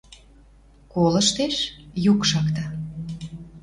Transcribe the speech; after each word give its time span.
Колыштеш: 0.91 1.55
юк 2.11 2.21
шакта. 2.29 2.65